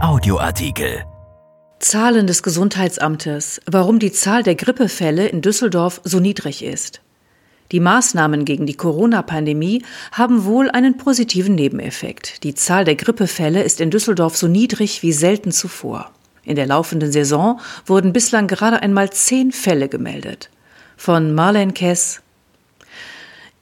Audioartikel. 0.00 1.04
Zahlen 1.78 2.26
des 2.26 2.42
Gesundheitsamtes, 2.42 3.60
warum 3.66 3.98
die 3.98 4.12
Zahl 4.12 4.42
der 4.42 4.54
Grippefälle 4.54 5.26
in 5.26 5.42
Düsseldorf 5.42 6.00
so 6.04 6.20
niedrig 6.20 6.64
ist. 6.64 7.00
Die 7.72 7.80
Maßnahmen 7.80 8.44
gegen 8.44 8.66
die 8.66 8.76
Corona-Pandemie 8.76 9.82
haben 10.12 10.44
wohl 10.44 10.70
einen 10.70 10.96
positiven 10.96 11.54
Nebeneffekt. 11.54 12.44
Die 12.44 12.54
Zahl 12.54 12.84
der 12.84 12.96
Grippefälle 12.96 13.62
ist 13.62 13.80
in 13.80 13.90
Düsseldorf 13.90 14.36
so 14.36 14.46
niedrig 14.46 15.02
wie 15.02 15.12
selten 15.12 15.52
zuvor. 15.52 16.10
In 16.44 16.56
der 16.56 16.66
laufenden 16.66 17.12
Saison 17.12 17.60
wurden 17.86 18.12
bislang 18.12 18.46
gerade 18.46 18.82
einmal 18.82 19.10
zehn 19.10 19.52
Fälle 19.52 19.88
gemeldet. 19.88 20.50
Von 20.96 21.34
Marlene 21.34 21.72
Kess, 21.72 22.20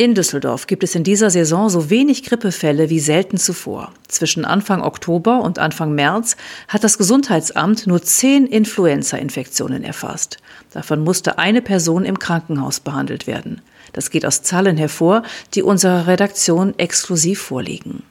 in 0.00 0.14
Düsseldorf 0.14 0.66
gibt 0.66 0.82
es 0.82 0.94
in 0.94 1.04
dieser 1.04 1.28
Saison 1.28 1.68
so 1.68 1.90
wenig 1.90 2.22
Grippefälle 2.22 2.88
wie 2.88 3.00
selten 3.00 3.36
zuvor. 3.36 3.92
Zwischen 4.08 4.46
Anfang 4.46 4.80
Oktober 4.80 5.42
und 5.42 5.58
Anfang 5.58 5.94
März 5.94 6.38
hat 6.68 6.84
das 6.84 6.96
Gesundheitsamt 6.96 7.86
nur 7.86 8.00
zehn 8.00 8.46
Influenza-Infektionen 8.46 9.84
erfasst. 9.84 10.38
Davon 10.72 11.04
musste 11.04 11.36
eine 11.36 11.60
Person 11.60 12.06
im 12.06 12.18
Krankenhaus 12.18 12.80
behandelt 12.80 13.26
werden. 13.26 13.60
Das 13.92 14.08
geht 14.08 14.24
aus 14.24 14.40
Zahlen 14.40 14.78
hervor, 14.78 15.22
die 15.52 15.62
unserer 15.62 16.06
Redaktion 16.06 16.78
exklusiv 16.78 17.42
vorliegen. 17.42 18.02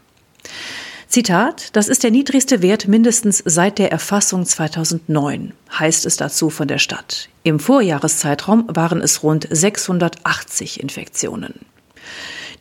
Zitat, 1.08 1.76
das 1.76 1.88
ist 1.88 2.04
der 2.04 2.12
niedrigste 2.12 2.62
Wert 2.62 2.88
mindestens 2.88 3.42
seit 3.44 3.80
der 3.80 3.92
Erfassung 3.92 4.46
2009, 4.46 5.54
heißt 5.80 6.06
es 6.06 6.18
dazu 6.18 6.52
von 6.52 6.68
der 6.68 6.78
Stadt. 6.78 7.30
Im 7.42 7.60
Vorjahreszeitraum 7.60 8.66
waren 8.68 9.02
es 9.02 9.24
rund 9.24 9.48
680 9.50 10.84
Infektionen. 10.84 11.56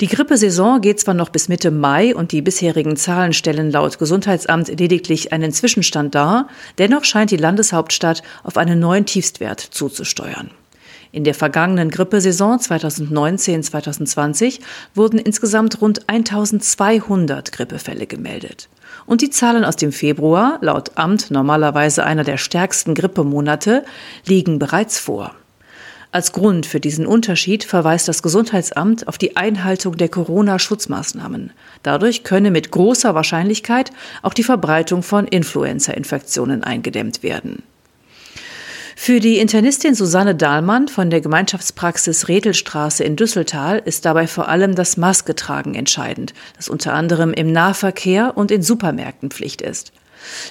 Die 0.00 0.06
Grippesaison 0.06 0.80
geht 0.80 1.00
zwar 1.00 1.14
noch 1.14 1.28
bis 1.28 1.48
Mitte 1.48 1.72
Mai 1.72 2.14
und 2.14 2.30
die 2.30 2.40
bisherigen 2.40 2.96
Zahlen 2.96 3.32
stellen 3.32 3.72
laut 3.72 3.98
Gesundheitsamt 3.98 4.68
lediglich 4.68 5.32
einen 5.32 5.52
Zwischenstand 5.52 6.14
dar, 6.14 6.46
dennoch 6.78 7.02
scheint 7.04 7.32
die 7.32 7.36
Landeshauptstadt 7.36 8.22
auf 8.44 8.56
einen 8.56 8.78
neuen 8.78 9.06
Tiefstwert 9.06 9.60
zuzusteuern. 9.60 10.52
In 11.10 11.24
der 11.24 11.34
vergangenen 11.34 11.90
Grippesaison 11.90 12.58
2019-2020 12.58 14.60
wurden 14.94 15.18
insgesamt 15.18 15.80
rund 15.80 16.08
1200 16.08 17.50
Grippefälle 17.50 18.06
gemeldet. 18.06 18.68
Und 19.06 19.22
die 19.22 19.30
Zahlen 19.30 19.64
aus 19.64 19.76
dem 19.76 19.90
Februar, 19.90 20.58
laut 20.60 20.92
Amt 20.96 21.30
normalerweise 21.30 22.04
einer 22.04 22.24
der 22.24 22.36
stärksten 22.36 22.94
Grippemonate, 22.94 23.86
liegen 24.26 24.58
bereits 24.58 24.98
vor. 24.98 25.34
Als 26.10 26.32
Grund 26.32 26.64
für 26.64 26.80
diesen 26.80 27.06
Unterschied 27.06 27.64
verweist 27.64 28.08
das 28.08 28.22
Gesundheitsamt 28.22 29.06
auf 29.08 29.18
die 29.18 29.36
Einhaltung 29.36 29.98
der 29.98 30.08
Corona-Schutzmaßnahmen. 30.08 31.52
Dadurch 31.82 32.24
könne 32.24 32.50
mit 32.50 32.70
großer 32.70 33.14
Wahrscheinlichkeit 33.14 33.90
auch 34.22 34.32
die 34.32 34.42
Verbreitung 34.42 35.02
von 35.02 35.26
Influenza-Infektionen 35.26 36.64
eingedämmt 36.64 37.22
werden. 37.22 37.62
Für 38.96 39.20
die 39.20 39.38
Internistin 39.38 39.94
Susanne 39.94 40.34
Dahlmann 40.34 40.88
von 40.88 41.10
der 41.10 41.20
Gemeinschaftspraxis 41.20 42.26
Rethelstraße 42.26 43.04
in 43.04 43.14
Düsseltal 43.14 43.80
ist 43.84 44.06
dabei 44.06 44.26
vor 44.26 44.48
allem 44.48 44.74
das 44.74 44.96
Masketragen 44.96 45.74
entscheidend, 45.74 46.32
das 46.56 46.68
unter 46.68 46.94
anderem 46.94 47.32
im 47.32 47.52
Nahverkehr 47.52 48.32
und 48.34 48.50
in 48.50 48.62
Supermärkten 48.62 49.30
Pflicht 49.30 49.60
ist. 49.60 49.92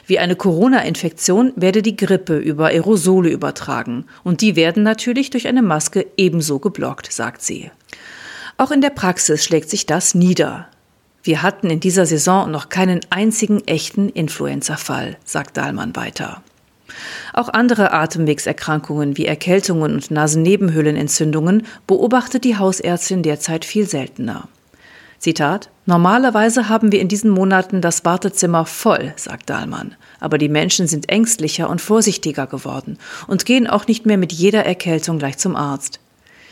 Wie 0.05 0.19
eine 0.19 0.35
Corona-Infektion 0.35 1.53
werde 1.55 1.81
die 1.81 1.95
Grippe 1.95 2.37
über 2.37 2.67
Aerosole 2.67 3.29
übertragen 3.29 4.05
und 4.23 4.41
die 4.41 4.55
werden 4.55 4.83
natürlich 4.83 5.29
durch 5.29 5.47
eine 5.47 5.61
Maske 5.61 6.05
ebenso 6.17 6.59
geblockt, 6.59 7.11
sagt 7.11 7.41
sie. 7.41 7.71
Auch 8.57 8.71
in 8.71 8.81
der 8.81 8.89
Praxis 8.89 9.43
schlägt 9.43 9.69
sich 9.69 9.85
das 9.85 10.15
nieder. 10.15 10.67
Wir 11.23 11.41
hatten 11.41 11.69
in 11.69 11.79
dieser 11.79 12.05
Saison 12.05 12.49
noch 12.49 12.69
keinen 12.69 13.01
einzigen 13.09 13.65
echten 13.67 14.09
Influenza-Fall, 14.09 15.17
sagt 15.25 15.57
Dahlmann 15.57 15.95
weiter. 15.95 16.41
Auch 17.33 17.49
andere 17.49 17.91
Atemwegserkrankungen 17.91 19.17
wie 19.17 19.25
Erkältungen 19.25 19.93
und 19.93 20.09
Nasennebenhöhlenentzündungen 20.09 21.65
beobachtet 21.85 22.43
die 22.43 22.57
Hausärztin 22.57 23.23
derzeit 23.23 23.65
viel 23.65 23.87
seltener. 23.87 24.47
Zitat 25.19 25.69
Normalerweise 25.85 26.67
haben 26.67 26.91
wir 26.91 26.99
in 26.99 27.07
diesen 27.07 27.31
Monaten 27.31 27.81
das 27.81 28.03
Wartezimmer 28.03 28.65
voll, 28.65 29.13
sagt 29.15 29.49
Dahlmann. 29.49 29.95
Aber 30.19 30.37
die 30.37 30.49
Menschen 30.49 30.85
sind 30.87 31.09
ängstlicher 31.09 31.69
und 31.69 31.79
vorsichtiger 31.79 32.45
geworden 32.45 32.97
und 33.27 33.45
gehen 33.45 33.67
auch 33.67 33.87
nicht 33.87 34.05
mehr 34.05 34.17
mit 34.17 34.33
jeder 34.33 34.65
Erkältung 34.65 35.17
gleich 35.17 35.37
zum 35.37 35.55
Arzt. 35.55 36.01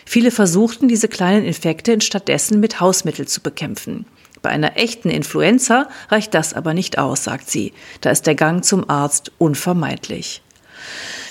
Viele 0.05 0.31
versuchten, 0.31 0.87
diese 0.87 1.09
kleinen 1.09 1.43
Infekte 1.43 1.99
stattdessen 1.99 2.59
mit 2.59 2.79
Hausmitteln 2.79 3.27
zu 3.27 3.41
bekämpfen. 3.41 4.05
Bei 4.41 4.51
einer 4.51 4.77
echten 4.77 5.09
Influenza 5.09 5.89
reicht 6.09 6.33
das 6.33 6.53
aber 6.53 6.73
nicht 6.73 6.97
aus, 6.97 7.23
sagt 7.23 7.49
sie. 7.49 7.73
Da 8.01 8.11
ist 8.11 8.27
der 8.27 8.35
Gang 8.35 8.63
zum 8.63 8.89
Arzt 8.89 9.31
unvermeidlich. 9.37 10.43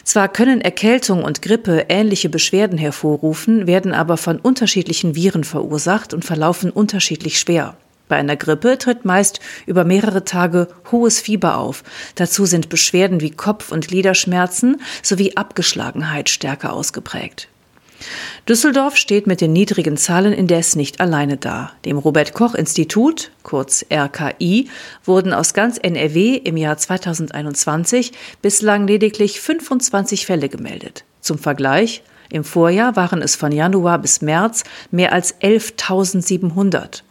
Zwar 0.05 0.29
können 0.29 0.61
Erkältung 0.61 1.25
und 1.25 1.41
Grippe 1.41 1.87
ähnliche 1.89 2.29
Beschwerden 2.29 2.79
hervorrufen, 2.79 3.67
werden 3.67 3.95
aber 3.95 4.17
von 4.17 4.39
unterschiedlichen 4.39 5.15
Viren 5.15 5.45
verursacht 5.45 6.13
und 6.13 6.25
verlaufen 6.25 6.71
unterschiedlich 6.71 7.41
schwer. 7.41 7.77
Bei 8.07 8.17
einer 8.17 8.37
Grippe 8.37 8.77
tritt 8.77 9.07
meist 9.07 9.41
über 9.67 9.85
mehrere 9.85 10.25
Tage 10.25 10.69
hohes 10.93 11.21
Fieber 11.21 11.57
auf. 11.57 11.83
Dazu 12.17 12.45
sind 12.45 12.69
Beschwerden 12.69 13.23
wie 13.23 13.31
Kopf- 13.31 13.73
und 13.73 13.89
Gliederschmerzen 13.89 14.83
sowie 15.03 15.37
Abgeschlagenheit 15.37 16.29
stärker 16.29 16.75
ausgeprägt. 16.75 17.49
Düsseldorf 18.49 18.97
steht 18.97 19.27
mit 19.27 19.41
den 19.41 19.53
niedrigen 19.53 19.97
Zahlen 19.97 20.33
indes 20.33 20.77
nicht 20.77 21.01
alleine 21.01 21.37
da. 21.37 21.73
Dem 21.85 21.97
Robert 21.97 22.35
Koch 22.35 22.55
Institut, 22.55 23.31
kurz 23.43 23.87
RKI, 23.91 24.69
wurden 25.05 25.33
aus 25.33 25.55
ganz 25.55 25.79
NRW 25.79 26.37
im 26.37 26.57
Jahr 26.57 26.77
2021 26.77 28.13
bislang 28.43 28.87
lediglich 28.87 29.41
25 29.41 30.27
Fälle 30.27 30.49
gemeldet. 30.49 31.05
Zum 31.21 31.39
Vergleich, 31.39 32.03
im 32.31 32.45
Vorjahr 32.45 32.97
waren 32.97 33.23
es 33.23 33.37
von 33.37 33.53
Januar 33.53 33.99
bis 33.99 34.21
März 34.21 34.65
mehr 34.91 35.13
als 35.13 35.41
11.700. 35.41 37.03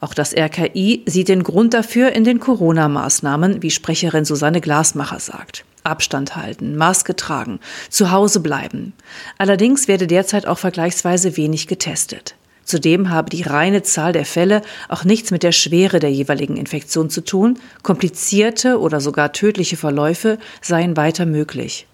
Auch 0.00 0.14
das 0.14 0.34
RKI 0.34 1.02
sieht 1.06 1.28
den 1.28 1.42
Grund 1.42 1.74
dafür 1.74 2.12
in 2.12 2.24
den 2.24 2.40
Corona-Maßnahmen, 2.40 3.62
wie 3.62 3.70
Sprecherin 3.70 4.24
Susanne 4.24 4.60
Glasmacher 4.60 5.18
sagt. 5.18 5.64
Abstand 5.84 6.36
halten, 6.36 6.76
Maske 6.76 7.16
tragen, 7.16 7.60
zu 7.90 8.10
Hause 8.10 8.40
bleiben. 8.40 8.92
Allerdings 9.38 9.88
werde 9.88 10.06
derzeit 10.06 10.46
auch 10.46 10.58
vergleichsweise 10.58 11.36
wenig 11.36 11.66
getestet. 11.66 12.34
Zudem 12.64 13.08
habe 13.08 13.30
die 13.30 13.42
reine 13.42 13.82
Zahl 13.82 14.12
der 14.12 14.26
Fälle 14.26 14.60
auch 14.90 15.02
nichts 15.02 15.30
mit 15.30 15.42
der 15.42 15.52
Schwere 15.52 16.00
der 16.00 16.12
jeweiligen 16.12 16.58
Infektion 16.58 17.08
zu 17.08 17.22
tun. 17.22 17.58
Komplizierte 17.82 18.78
oder 18.78 19.00
sogar 19.00 19.32
tödliche 19.32 19.78
Verläufe 19.78 20.38
seien 20.60 20.94
weiter 20.96 21.24
möglich. 21.24 21.86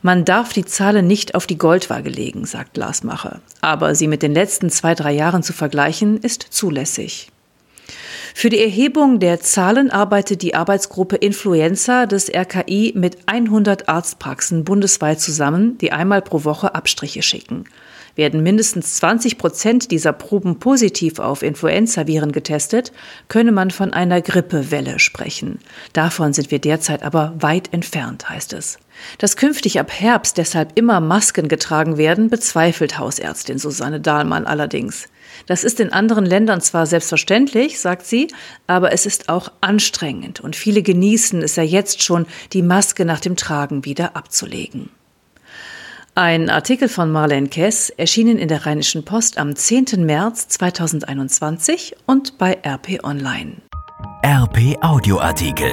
Man 0.00 0.24
darf 0.24 0.54
die 0.54 0.64
Zahlen 0.64 1.06
nicht 1.06 1.34
auf 1.34 1.46
die 1.46 1.58
Goldwaage 1.58 2.08
legen, 2.08 2.46
sagt 2.46 2.74
Glasmacher. 2.74 3.40
Aber 3.60 3.94
sie 3.94 4.08
mit 4.08 4.22
den 4.22 4.32
letzten 4.32 4.70
zwei, 4.70 4.94
drei 4.94 5.12
Jahren 5.12 5.42
zu 5.42 5.52
vergleichen, 5.52 6.16
ist 6.16 6.46
zulässig. 6.48 7.30
Für 8.34 8.48
die 8.48 8.60
Erhebung 8.60 9.20
der 9.20 9.40
Zahlen 9.40 9.90
arbeitet 9.90 10.42
die 10.42 10.54
Arbeitsgruppe 10.54 11.16
Influenza 11.16 12.06
des 12.06 12.30
RKI 12.34 12.92
mit 12.96 13.18
100 13.26 13.88
Arztpraxen 13.88 14.64
bundesweit 14.64 15.20
zusammen, 15.20 15.78
die 15.78 15.92
einmal 15.92 16.22
pro 16.22 16.44
Woche 16.44 16.74
Abstriche 16.74 17.22
schicken. 17.22 17.64
Werden 18.14 18.42
mindestens 18.42 18.96
20 18.96 19.38
Prozent 19.38 19.90
dieser 19.90 20.12
Proben 20.12 20.58
positiv 20.58 21.18
auf 21.18 21.42
Influenzaviren 21.42 22.32
getestet, 22.32 22.92
könne 23.28 23.52
man 23.52 23.70
von 23.70 23.92
einer 23.92 24.20
Grippewelle 24.20 24.98
sprechen. 24.98 25.60
Davon 25.92 26.32
sind 26.32 26.50
wir 26.50 26.58
derzeit 26.58 27.02
aber 27.02 27.34
weit 27.38 27.72
entfernt, 27.72 28.28
heißt 28.28 28.52
es. 28.52 28.78
Dass 29.18 29.36
künftig 29.36 29.80
ab 29.80 29.90
Herbst 29.92 30.38
deshalb 30.38 30.78
immer 30.78 31.00
Masken 31.00 31.48
getragen 31.48 31.96
werden, 31.96 32.30
bezweifelt 32.30 32.98
Hausärztin 32.98 33.58
Susanne 33.58 34.00
Dahlmann 34.00 34.46
allerdings. 34.46 35.08
Das 35.46 35.64
ist 35.64 35.80
in 35.80 35.92
anderen 35.92 36.26
Ländern 36.26 36.60
zwar 36.60 36.86
selbstverständlich, 36.86 37.80
sagt 37.80 38.06
sie, 38.06 38.28
aber 38.66 38.92
es 38.92 39.06
ist 39.06 39.28
auch 39.28 39.50
anstrengend 39.60 40.40
und 40.40 40.56
viele 40.56 40.82
genießen 40.82 41.42
es 41.42 41.56
ja 41.56 41.62
jetzt 41.62 42.02
schon, 42.02 42.26
die 42.52 42.62
Maske 42.62 43.04
nach 43.04 43.20
dem 43.20 43.36
Tragen 43.36 43.84
wieder 43.84 44.16
abzulegen. 44.16 44.90
Ein 46.14 46.50
Artikel 46.50 46.88
von 46.88 47.10
Marlene 47.10 47.48
Kess 47.48 47.88
erschienen 47.88 48.36
in 48.36 48.48
der 48.48 48.66
Rheinischen 48.66 49.02
Post 49.02 49.38
am 49.38 49.56
10. 49.56 50.04
März 50.04 50.48
2021 50.48 51.96
und 52.06 52.36
bei 52.36 52.58
RP 52.62 53.02
Online. 53.02 53.56
RP 54.22 54.76
Audioartikel. 54.82 55.72